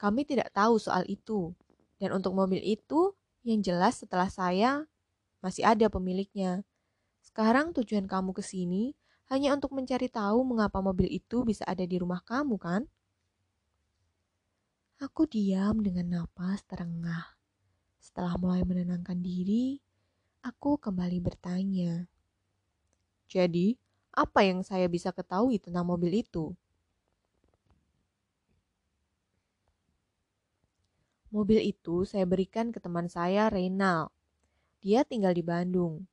Kami 0.00 0.24
tidak 0.24 0.56
tahu 0.56 0.80
soal 0.80 1.04
itu. 1.04 1.52
Dan 2.00 2.16
untuk 2.16 2.32
mobil 2.32 2.64
itu, 2.64 3.12
yang 3.44 3.60
jelas 3.60 4.00
setelah 4.00 4.32
saya 4.32 4.88
masih 5.44 5.68
ada 5.68 5.92
pemiliknya. 5.92 6.64
Sekarang 7.20 7.76
tujuan 7.76 8.08
kamu 8.08 8.32
ke 8.32 8.40
sini 8.40 8.96
hanya 9.28 9.52
untuk 9.52 9.76
mencari 9.76 10.08
tahu 10.08 10.40
mengapa 10.40 10.80
mobil 10.80 11.06
itu 11.06 11.44
bisa 11.44 11.68
ada 11.68 11.84
di 11.84 12.00
rumah 12.00 12.24
kamu, 12.24 12.56
kan? 12.56 12.82
Aku 15.00 15.28
diam 15.28 15.84
dengan 15.84 16.08
napas 16.24 16.64
terengah. 16.64 17.36
Setelah 18.00 18.40
mulai 18.40 18.64
menenangkan 18.64 19.20
diri, 19.20 19.80
aku 20.40 20.80
kembali 20.80 21.20
bertanya. 21.20 22.08
Jadi, 23.28 23.76
apa 24.16 24.42
yang 24.42 24.64
saya 24.64 24.88
bisa 24.88 25.12
ketahui 25.12 25.60
tentang 25.60 25.86
mobil 25.86 26.24
itu? 26.24 26.56
Mobil 31.30 31.62
itu 31.62 32.02
saya 32.02 32.26
berikan 32.26 32.74
ke 32.74 32.82
teman 32.82 33.06
saya, 33.06 33.46
Reynald. 33.46 34.10
Dia 34.82 35.06
tinggal 35.06 35.30
di 35.30 35.46
Bandung. 35.46 36.10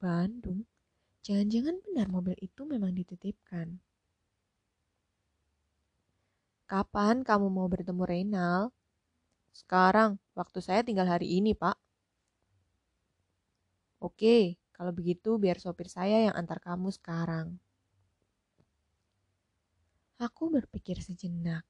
Bandung? 0.00 0.64
Jangan-jangan 1.20 1.76
benar 1.84 2.08
mobil 2.08 2.36
itu 2.40 2.64
memang 2.64 2.96
dititipkan. 2.96 3.80
Kapan 6.64 7.20
kamu 7.20 7.52
mau 7.52 7.68
bertemu 7.68 8.02
Reynal? 8.08 8.60
Sekarang, 9.52 10.16
waktu 10.32 10.64
saya 10.64 10.80
tinggal 10.80 11.04
hari 11.04 11.36
ini, 11.36 11.52
Pak. 11.52 11.76
Oke, 14.00 14.56
kalau 14.72 14.92
begitu 14.92 15.36
biar 15.36 15.60
sopir 15.60 15.92
saya 15.92 16.28
yang 16.28 16.34
antar 16.36 16.64
kamu 16.64 16.88
sekarang. 16.92 17.60
Aku 20.16 20.48
berpikir 20.48 20.96
sejenak. 21.04 21.64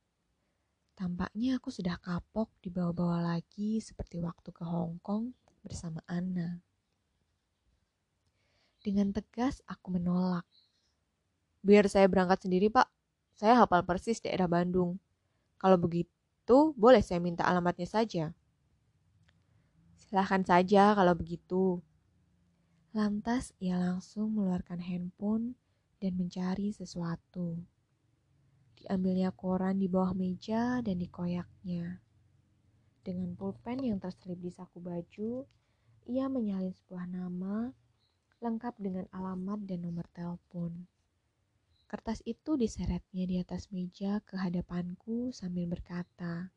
Tampaknya 0.94 1.58
aku 1.58 1.74
sudah 1.74 1.98
kapok 1.98 2.54
dibawa-bawa 2.62 3.34
lagi 3.34 3.82
seperti 3.82 4.22
waktu 4.22 4.54
ke 4.54 4.62
Hong 4.62 5.02
Kong 5.02 5.34
bersama 5.66 5.98
Anna. 6.06 6.62
Dengan 8.78 9.10
tegas 9.10 9.58
aku 9.66 9.98
menolak. 9.98 10.46
Biar 11.66 11.90
saya 11.90 12.06
berangkat 12.06 12.46
sendiri, 12.46 12.70
Pak. 12.70 12.86
Saya 13.34 13.58
hafal 13.58 13.82
persis 13.82 14.22
daerah 14.22 14.46
Bandung. 14.46 15.02
Kalau 15.58 15.74
begitu, 15.80 16.76
boleh 16.78 17.02
saya 17.02 17.18
minta 17.18 17.42
alamatnya 17.42 17.90
saja. 17.90 18.30
Silahkan 19.98 20.46
saja 20.46 20.94
kalau 20.94 21.18
begitu. 21.18 21.82
Lantas 22.94 23.50
ia 23.58 23.74
langsung 23.74 24.38
mengeluarkan 24.38 24.78
handphone 24.78 25.58
dan 25.98 26.14
mencari 26.14 26.70
sesuatu. 26.70 27.58
Diambilnya 28.84 29.32
koran 29.32 29.80
di 29.80 29.88
bawah 29.88 30.12
meja 30.12 30.84
dan 30.84 31.00
dikoyaknya. 31.00 32.04
Dengan 33.00 33.32
pulpen 33.32 33.80
yang 33.80 33.96
terselip 33.96 34.36
di 34.44 34.52
saku 34.52 34.76
baju, 34.76 35.48
ia 36.04 36.28
menyalin 36.28 36.76
sebuah 36.76 37.08
nama 37.08 37.72
lengkap 38.44 38.76
dengan 38.76 39.08
alamat 39.08 39.64
dan 39.64 39.88
nomor 39.88 40.04
telepon. 40.12 40.84
Kertas 41.88 42.20
itu 42.28 42.60
diseretnya 42.60 43.24
di 43.24 43.40
atas 43.40 43.72
meja 43.72 44.20
ke 44.20 44.36
hadapanku 44.36 45.32
sambil 45.32 45.64
berkata, 45.64 46.52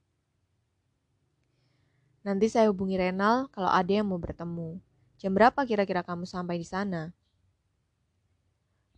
Nanti 2.27 2.51
saya 2.51 2.67
hubungi 2.67 2.99
Renal 2.99 3.47
kalau 3.55 3.71
ada 3.71 3.87
yang 3.87 4.11
mau 4.11 4.19
bertemu. 4.19 4.83
Jam 5.15 5.31
berapa 5.31 5.63
kira-kira 5.63 6.03
kamu 6.03 6.27
sampai 6.27 6.59
di 6.59 6.67
sana? 6.67 7.15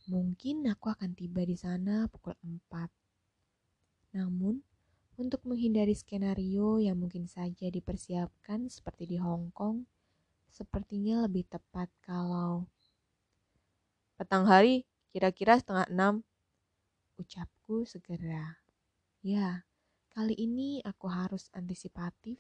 Mungkin 0.10 0.66
aku 0.66 0.90
akan 0.90 1.14
tiba 1.14 1.46
di 1.46 1.54
sana 1.54 2.10
pukul 2.10 2.34
4. 2.42 2.99
Namun, 4.10 4.66
untuk 5.20 5.44
menghindari 5.46 5.94
skenario 5.94 6.80
yang 6.82 6.98
mungkin 6.98 7.30
saja 7.30 7.68
dipersiapkan 7.70 8.72
seperti 8.72 9.06
di 9.06 9.18
Hong 9.22 9.54
Kong, 9.54 9.86
sepertinya 10.50 11.28
lebih 11.28 11.46
tepat 11.46 11.92
kalau 12.02 12.66
petang 14.18 14.50
hari, 14.50 14.88
kira-kira 15.14 15.60
setengah 15.60 15.86
enam, 15.92 16.14
ucapku 17.20 17.84
segera. 17.84 18.58
Ya, 19.20 19.68
kali 20.16 20.34
ini 20.40 20.80
aku 20.88 21.12
harus 21.12 21.52
antisipatif, 21.52 22.40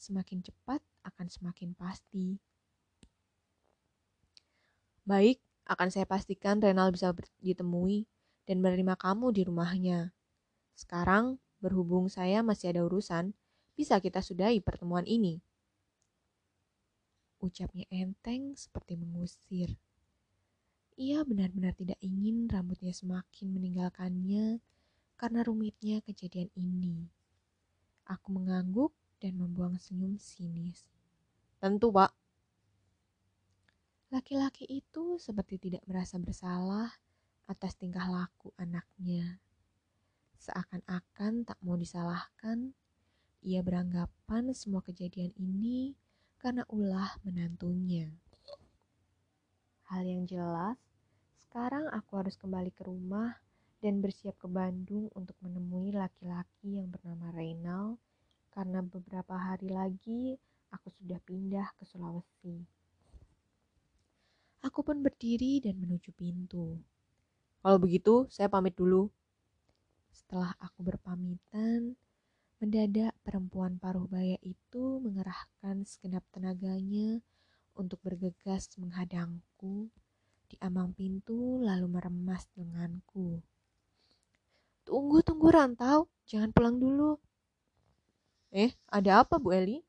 semakin 0.00 0.40
cepat 0.40 0.80
akan 1.04 1.28
semakin 1.28 1.76
pasti. 1.76 2.40
Baik, 5.06 5.38
akan 5.68 5.88
saya 5.92 6.08
pastikan 6.08 6.58
Renal 6.58 6.90
bisa 6.90 7.12
ditemui 7.44 8.08
dan 8.48 8.58
menerima 8.58 8.98
kamu 8.98 9.30
di 9.30 9.42
rumahnya. 9.44 10.15
Sekarang, 10.76 11.40
berhubung 11.64 12.12
saya 12.12 12.44
masih 12.44 12.76
ada 12.76 12.84
urusan, 12.84 13.32
bisa 13.72 13.96
kita 13.96 14.20
sudahi 14.20 14.60
pertemuan 14.60 15.08
ini. 15.08 15.40
Ucapnya 17.40 17.88
enteng 17.88 18.52
seperti 18.52 19.00
mengusir. 19.00 19.72
Ia 20.96 21.24
benar-benar 21.24 21.76
tidak 21.76 22.00
ingin 22.00 22.48
rambutnya 22.48 22.92
semakin 22.92 23.52
meninggalkannya 23.52 24.60
karena 25.16 25.40
rumitnya 25.44 26.04
kejadian 26.04 26.52
ini. 26.56 27.08
Aku 28.08 28.32
mengangguk 28.32 28.92
dan 29.20 29.36
membuang 29.40 29.80
senyum 29.80 30.20
sinis. 30.20 30.88
Tentu, 31.56 31.88
Pak. 31.92 32.12
Laki-laki 34.12 34.64
itu 34.68 35.20
seperti 35.20 35.56
tidak 35.58 35.84
merasa 35.84 36.16
bersalah 36.20 36.88
atas 37.48 37.76
tingkah 37.76 38.06
laku 38.08 38.52
anaknya. 38.56 39.40
Seakan-akan 40.40 41.48
tak 41.48 41.58
mau 41.64 41.76
disalahkan, 41.76 42.72
ia 43.40 43.60
beranggapan 43.62 44.52
semua 44.52 44.82
kejadian 44.84 45.32
ini 45.38 45.94
karena 46.36 46.62
ulah 46.68 47.16
menantunya. 47.24 48.12
Hal 49.86 50.02
yang 50.02 50.26
jelas, 50.26 50.76
sekarang 51.46 51.86
aku 51.94 52.18
harus 52.18 52.34
kembali 52.34 52.74
ke 52.74 52.84
rumah 52.84 53.38
dan 53.78 54.02
bersiap 54.02 54.34
ke 54.40 54.48
Bandung 54.50 55.08
untuk 55.14 55.38
menemui 55.38 55.94
laki-laki 55.94 56.80
yang 56.80 56.90
bernama 56.90 57.30
Reynal 57.30 58.00
karena 58.50 58.80
beberapa 58.82 59.36
hari 59.36 59.68
lagi 59.68 60.40
aku 60.72 60.90
sudah 60.90 61.20
pindah 61.22 61.70
ke 61.76 61.84
Sulawesi. 61.86 62.66
Aku 64.64 64.82
pun 64.82 64.98
berdiri 65.04 65.62
dan 65.62 65.78
menuju 65.78 66.10
pintu. 66.16 66.80
Kalau 67.62 67.78
begitu, 67.78 68.26
saya 68.26 68.50
pamit 68.50 68.74
dulu. 68.74 69.06
Setelah 70.16 70.56
aku 70.56 70.80
berpamitan, 70.80 71.92
mendadak 72.56 73.12
perempuan 73.20 73.76
paruh 73.76 74.08
baya 74.08 74.40
itu 74.40 74.96
mengerahkan 75.04 75.84
segenap 75.84 76.24
tenaganya 76.32 77.20
untuk 77.76 78.00
bergegas 78.00 78.72
menghadangku 78.80 79.92
di 80.48 80.56
ambang 80.64 80.96
pintu 80.96 81.60
lalu 81.60 81.84
meremas 82.00 82.48
lenganku. 82.56 83.44
Tunggu, 84.88 85.20
tunggu 85.20 85.52
Rantau, 85.52 86.08
jangan 86.24 86.48
pulang 86.48 86.80
dulu. 86.80 87.20
Eh, 88.56 88.72
ada 88.88 89.20
apa 89.20 89.36
Bu 89.36 89.52
Eli? 89.52 89.84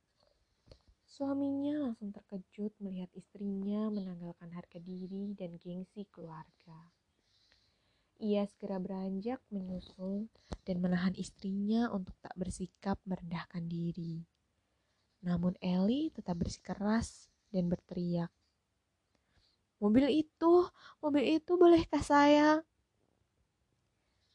Suaminya 1.07 1.87
langsung 1.87 2.11
terkejut 2.11 2.75
melihat 2.83 3.07
istrinya 3.15 3.87
menanggalkan 3.87 4.51
harga 4.51 4.75
diri 4.83 5.31
dan 5.39 5.55
gengsi 5.55 6.03
keluarga. 6.11 6.96
Ia 8.17 8.49
segera 8.49 8.81
beranjak 8.81 9.37
menyusul 9.53 10.25
dan 10.65 10.81
menahan 10.81 11.13
istrinya 11.13 11.93
untuk 11.93 12.17
tak 12.17 12.33
bersikap 12.33 12.97
merendahkan 13.05 13.61
diri. 13.69 14.25
Namun 15.21 15.53
Eli 15.61 16.09
tetap 16.09 16.41
bersikeras 16.41 17.29
dan 17.53 17.69
berteriak. 17.69 18.33
Mobil 19.77 20.09
itu, 20.25 20.65
mobil 20.97 21.37
itu 21.37 21.51
bolehkah 21.53 22.01
saya? 22.01 22.65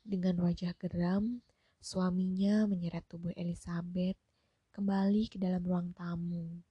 Dengan 0.07 0.38
wajah 0.47 0.79
geram, 0.79 1.42
suaminya 1.83 2.71
menyeret 2.71 3.03
tubuh 3.11 3.35
Elizabeth 3.35 4.14
kembali 4.71 5.27
ke 5.27 5.42
dalam 5.42 5.62
ruang 5.66 5.90
tamu. 5.90 6.62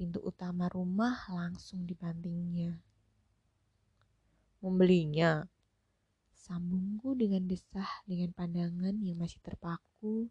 Pintu 0.00 0.24
utama 0.24 0.72
rumah 0.72 1.28
langsung 1.28 1.84
dibantingnya. 1.84 2.80
Membelinya. 4.64 5.44
Sambungku 6.42 7.14
dengan 7.14 7.46
desah 7.46 8.02
dengan 8.02 8.34
pandangan 8.34 8.98
yang 8.98 9.14
masih 9.14 9.38
terpaku 9.46 10.26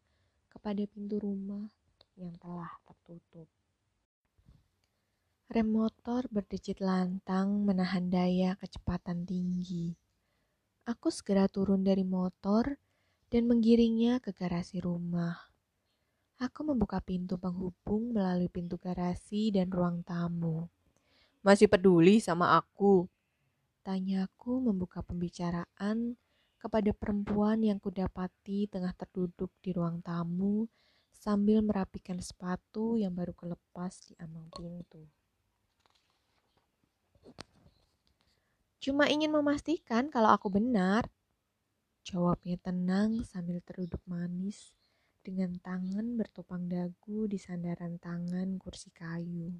kepada 0.51 0.83
pintu 0.83 1.23
rumah 1.23 1.71
yang 2.19 2.35
telah 2.35 2.67
tertutup. 2.83 3.47
Rem 5.47 5.71
motor 5.71 6.27
berdecit 6.27 6.83
lantang 6.83 7.63
menahan 7.63 8.11
daya 8.11 8.59
kecepatan 8.59 9.23
tinggi. 9.23 9.95
Aku 10.83 11.07
segera 11.07 11.47
turun 11.47 11.87
dari 11.87 12.03
motor 12.03 12.75
dan 13.31 13.47
menggiringnya 13.47 14.19
ke 14.19 14.35
garasi 14.35 14.83
rumah. 14.83 15.39
Aku 16.43 16.67
membuka 16.67 16.99
pintu 16.99 17.39
penghubung 17.39 18.11
melalui 18.11 18.51
pintu 18.51 18.75
garasi 18.75 19.47
dan 19.55 19.71
ruang 19.71 20.03
tamu. 20.03 20.67
Masih 21.39 21.71
peduli 21.71 22.19
sama 22.19 22.59
aku? 22.59 23.07
Tanyaku 23.81 24.61
membuka 24.61 25.01
pembicaraan 25.01 26.13
kepada 26.61 26.93
perempuan 26.93 27.65
yang 27.65 27.81
kudapati 27.81 28.69
tengah 28.69 28.93
terduduk 28.93 29.49
di 29.57 29.73
ruang 29.73 30.05
tamu 30.05 30.69
sambil 31.09 31.65
merapikan 31.65 32.21
sepatu 32.21 33.01
yang 33.01 33.17
baru 33.17 33.33
kelepas 33.33 34.05
di 34.05 34.13
ambang 34.21 34.45
pintu. 34.53 35.01
Cuma 38.81 39.09
ingin 39.09 39.33
memastikan 39.33 40.13
kalau 40.13 40.29
aku 40.29 40.53
benar. 40.53 41.09
Jawabnya 42.05 42.57
tenang 42.61 43.21
sambil 43.25 43.61
terduduk 43.61 44.01
manis 44.05 44.73
dengan 45.21 45.57
tangan 45.61 46.17
bertopang 46.17 46.65
dagu 46.65 47.29
di 47.29 47.37
sandaran 47.37 48.01
tangan 48.01 48.57
kursi 48.57 48.89
kayu. 48.89 49.53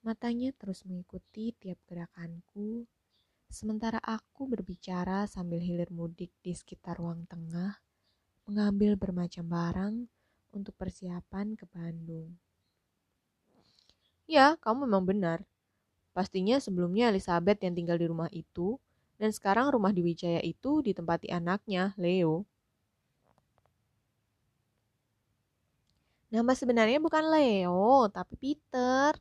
Matanya 0.00 0.52
terus 0.56 0.84
mengikuti 0.88 1.52
tiap 1.56 1.76
gerakanku 1.84 2.88
Sementara 3.46 4.02
aku 4.02 4.50
berbicara 4.50 5.24
sambil 5.30 5.62
hilir 5.62 5.88
mudik 5.94 6.34
di 6.42 6.52
sekitar 6.52 6.98
ruang 6.98 7.24
tengah, 7.30 7.78
mengambil 8.46 8.94
bermacam 8.98 9.46
barang 9.46 9.94
untuk 10.52 10.74
persiapan 10.74 11.56
ke 11.58 11.64
Bandung. 11.70 12.34
Ya, 14.26 14.58
kamu 14.58 14.90
memang 14.90 15.06
benar. 15.06 15.38
Pastinya 16.10 16.58
sebelumnya 16.58 17.12
Elizabeth 17.12 17.62
yang 17.62 17.76
tinggal 17.76 18.00
di 18.00 18.06
rumah 18.08 18.26
itu, 18.34 18.80
dan 19.20 19.30
sekarang 19.30 19.70
rumah 19.70 19.94
di 19.94 20.02
Wijaya 20.02 20.42
itu 20.42 20.82
ditempati 20.82 21.30
anaknya, 21.30 21.94
Leo. 21.94 22.42
Nama 26.26 26.52
sebenarnya 26.52 26.98
bukan 26.98 27.24
Leo, 27.30 28.10
tapi 28.10 28.34
Peter. 28.34 29.14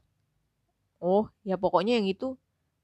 Oh, 0.97 1.29
ya 1.45 1.55
pokoknya 1.55 2.01
yang 2.01 2.09
itu. 2.09 2.33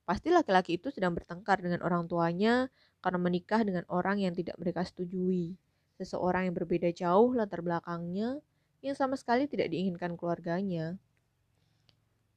Pasti 0.03 0.33
laki-laki 0.33 0.81
itu 0.81 0.89
sedang 0.89 1.13
bertengkar 1.13 1.61
dengan 1.61 1.85
orang 1.85 2.09
tuanya 2.09 2.67
karena 3.01 3.19
menikah 3.21 3.61
dengan 3.61 3.85
orang 3.87 4.21
yang 4.21 4.33
tidak 4.33 4.57
mereka 4.57 4.81
setujui. 4.85 5.55
Seseorang 6.01 6.49
yang 6.49 6.55
berbeda 6.57 6.89
jauh 6.89 7.33
latar 7.37 7.61
belakangnya 7.61 8.41
yang 8.81 8.97
sama 8.97 9.13
sekali 9.13 9.45
tidak 9.45 9.69
diinginkan 9.69 10.17
keluarganya. 10.17 10.97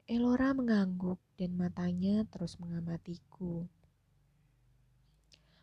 Elora 0.04 0.52
mengangguk 0.52 1.16
dan 1.40 1.56
matanya 1.56 2.28
terus 2.28 2.60
mengamatiku. 2.60 3.64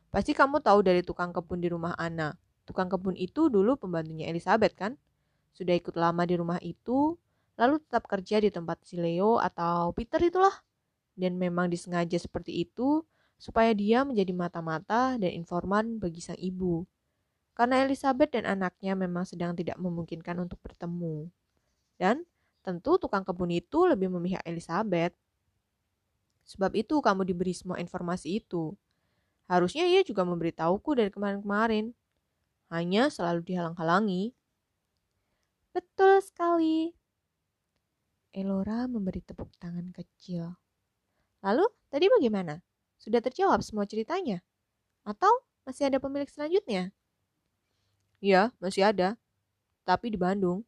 Pasti 0.09 0.33
kamu 0.33 0.59
tahu 0.59 0.81
dari 0.81 1.05
tukang 1.05 1.29
kebun 1.29 1.61
di 1.61 1.69
rumah 1.69 1.93
Ana. 1.93 2.33
Tukang 2.65 2.89
kebun 2.89 3.13
itu 3.13 3.47
dulu 3.47 3.77
pembantunya 3.77 4.27
Elizabeth 4.27 4.73
kan? 4.73 4.97
Sudah 5.53 5.77
ikut 5.77 5.93
lama 5.93 6.25
di 6.25 6.35
rumah 6.35 6.57
itu, 6.59 7.15
lalu 7.55 7.77
tetap 7.85 8.09
kerja 8.09 8.41
di 8.41 8.49
tempat 8.49 8.81
si 8.81 8.97
Leo 8.97 9.37
atau 9.37 9.93
Peter 9.93 10.17
itulah 10.17 10.51
dan 11.15 11.35
memang 11.35 11.67
disengaja 11.67 12.17
seperti 12.17 12.65
itu 12.67 13.03
supaya 13.41 13.73
dia 13.73 14.05
menjadi 14.05 14.31
mata-mata 14.37 15.17
dan 15.17 15.31
informan 15.33 15.97
bagi 15.97 16.21
sang 16.21 16.37
ibu. 16.37 16.85
Karena 17.57 17.81
Elizabeth 17.83 18.31
dan 18.37 18.45
anaknya 18.45 18.93
memang 18.93 19.25
sedang 19.25 19.57
tidak 19.57 19.81
memungkinkan 19.81 20.37
untuk 20.39 20.61
bertemu. 20.61 21.27
Dan 21.97 22.21
tentu 22.61 23.01
tukang 23.01 23.25
kebun 23.25 23.49
itu 23.49 23.89
lebih 23.89 24.13
memihak 24.13 24.45
Elizabeth. 24.45 25.13
Sebab 26.45 26.73
itu 26.77 27.01
kamu 27.01 27.25
diberi 27.25 27.53
semua 27.57 27.81
informasi 27.81 28.41
itu. 28.41 28.77
Harusnya 29.49 29.89
ia 29.89 30.05
juga 30.05 30.21
memberitahuku 30.23 30.89
dari 30.95 31.09
kemarin-kemarin. 31.09 31.91
Hanya 32.71 33.11
selalu 33.11 33.43
dihalang-halangi. 33.43 34.31
Betul 35.75 36.23
sekali. 36.23 36.95
Elora 38.31 38.87
memberi 38.87 39.19
tepuk 39.19 39.51
tangan 39.59 39.91
kecil. 39.91 40.60
Lalu, 41.41 41.65
tadi 41.89 42.05
bagaimana? 42.05 42.61
Sudah 43.01 43.17
terjawab 43.17 43.65
semua 43.65 43.89
ceritanya? 43.89 44.45
Atau 45.01 45.29
masih 45.65 45.89
ada 45.89 45.97
pemilik 45.97 46.29
selanjutnya? 46.29 46.93
Iya, 48.21 48.53
masih 48.61 48.85
ada. 48.85 49.17
Tapi 49.81 50.13
di 50.13 50.17
Bandung. 50.21 50.61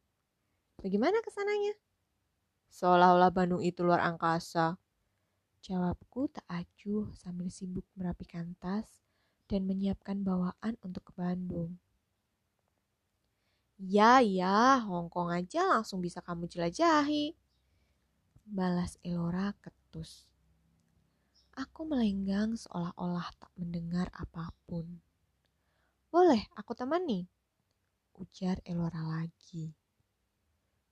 Bagaimana 0.81 1.21
ke 1.21 1.29
sananya? 1.29 1.77
Seolah-olah 2.73 3.29
Bandung 3.29 3.61
itu 3.61 3.85
luar 3.85 4.01
angkasa. 4.01 4.81
Jawabku 5.61 6.33
tak 6.33 6.43
acuh 6.49 7.13
sambil 7.13 7.53
sibuk 7.53 7.85
merapikan 7.93 8.57
tas 8.57 9.05
dan 9.45 9.69
menyiapkan 9.69 10.25
bawaan 10.25 10.73
untuk 10.81 11.05
ke 11.07 11.13
Bandung. 11.13 11.77
Ya, 13.77 14.17
ya, 14.25 14.81
Hongkong 14.81 15.29
aja 15.29 15.61
langsung 15.69 16.01
bisa 16.01 16.17
kamu 16.25 16.49
jelajahi. 16.49 17.37
Balas 18.49 18.97
Elora 19.05 19.53
ketus. 19.61 20.32
Aku 21.53 21.85
melenggang 21.85 22.57
seolah-olah 22.57 23.29
tak 23.37 23.53
mendengar 23.61 24.09
apa 24.09 24.49
pun. 24.65 25.05
Boleh, 26.09 26.49
aku 26.57 26.73
temani. 26.73 27.29
Ujar 28.17 28.57
Elora 28.65 29.05
lagi. 29.05 29.69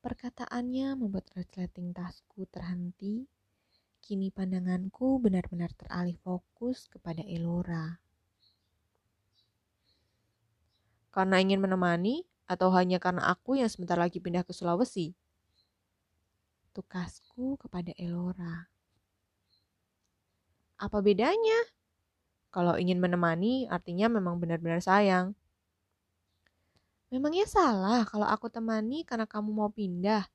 Perkataannya 0.05 0.97
membuat 1.01 1.33
resleting 1.33 1.93
tasku 1.97 2.45
terhenti. 2.45 3.25
Kini 4.01 4.29
pandanganku 4.29 5.17
benar-benar 5.17 5.73
teralih 5.73 6.17
fokus 6.21 6.85
kepada 6.85 7.25
Elora. 7.25 7.97
Karena 11.09 11.41
ingin 11.41 11.57
menemani 11.57 12.21
atau 12.45 12.69
hanya 12.77 13.01
karena 13.01 13.33
aku 13.33 13.57
yang 13.57 13.69
sebentar 13.69 13.97
lagi 13.97 14.21
pindah 14.21 14.45
ke 14.45 14.53
Sulawesi? 14.53 15.17
Tukasku 16.73 17.57
kepada 17.57 17.93
Elora. 17.97 18.70
Apa 20.81 20.97
bedanya? 21.05 21.61
Kalau 22.49 22.73
ingin 22.81 22.97
menemani, 22.97 23.69
artinya 23.69 24.09
memang 24.09 24.41
benar-benar 24.41 24.81
sayang. 24.81 25.37
Memangnya 27.13 27.45
salah 27.45 28.01
kalau 28.09 28.25
aku 28.25 28.49
temani 28.49 29.05
karena 29.05 29.29
kamu 29.29 29.53
mau 29.53 29.69
pindah? 29.69 30.25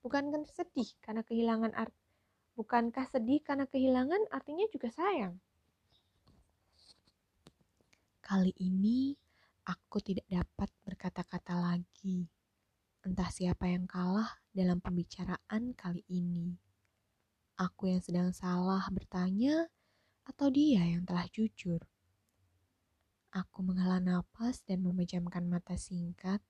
Bukankah 0.00 0.48
sedih 0.48 0.88
karena 1.04 1.20
kehilangan 1.22 1.76
art 1.76 1.92
Bukankah 2.52 3.08
sedih 3.08 3.40
karena 3.40 3.64
kehilangan 3.64 4.28
artinya 4.28 4.68
juga 4.68 4.92
sayang? 4.92 5.40
Kali 8.20 8.52
ini 8.60 9.16
aku 9.64 10.04
tidak 10.04 10.28
dapat 10.28 10.68
berkata-kata 10.84 11.56
lagi. 11.56 12.28
Entah 13.02 13.32
siapa 13.32 13.72
yang 13.72 13.88
kalah 13.88 14.36
dalam 14.52 14.84
pembicaraan 14.84 15.72
kali 15.72 16.04
ini. 16.12 16.52
Aku 17.56 17.88
yang 17.88 18.04
sedang 18.04 18.36
salah 18.36 18.84
bertanya 18.92 19.72
atau 20.26 20.48
dia 20.48 20.86
yang 20.86 21.02
telah 21.02 21.26
jujur? 21.30 21.82
Aku 23.32 23.64
menghela 23.64 23.96
napas 23.96 24.60
dan 24.62 24.84
memejamkan 24.84 25.48
mata 25.48 25.72
singkat. 25.74 26.44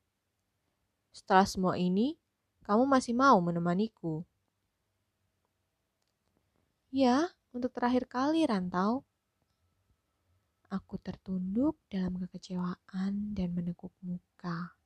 Setelah 1.15 1.47
semua 1.47 1.75
ini, 1.79 2.19
kamu 2.67 2.91
masih 2.91 3.15
mau 3.15 3.39
menemaniku? 3.39 4.27
Ya, 6.93 7.31
untuk 7.55 7.73
terakhir 7.73 8.11
kali 8.11 8.45
rantau. 8.45 9.07
Aku 10.73 10.97
tertunduk 10.99 11.77
dalam 11.89 12.17
kekecewaan 12.17 13.37
dan 13.37 13.49
menekuk 13.53 13.93
muka. 14.03 14.77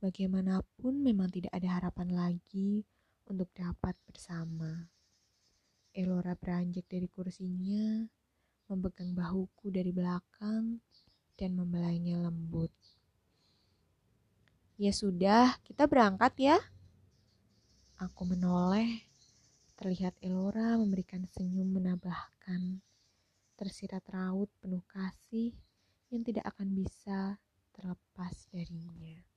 Bagaimanapun 0.00 1.00
memang 1.00 1.32
tidak 1.32 1.52
ada 1.52 1.80
harapan 1.80 2.08
lagi 2.12 2.84
untuk 3.28 3.48
dapat 3.56 3.96
bersama. 4.04 4.93
Elora 5.94 6.34
beranjak 6.34 6.90
dari 6.90 7.06
kursinya, 7.06 8.02
memegang 8.66 9.14
bahuku 9.14 9.70
dari 9.70 9.94
belakang, 9.94 10.82
dan 11.38 11.50
membelainya 11.54 12.18
lembut. 12.18 12.74
Ya 14.74 14.90
sudah, 14.90 15.54
kita 15.62 15.86
berangkat 15.86 16.34
ya. 16.50 16.58
Aku 18.02 18.26
menoleh, 18.26 19.06
terlihat 19.78 20.18
Elora 20.18 20.74
memberikan 20.74 21.22
senyum 21.30 21.78
menambahkan, 21.78 22.82
tersirat 23.54 24.02
raut 24.10 24.50
penuh 24.58 24.82
kasih 24.90 25.54
yang 26.10 26.26
tidak 26.26 26.50
akan 26.50 26.74
bisa 26.74 27.38
terlepas 27.70 28.50
darinya. 28.50 29.33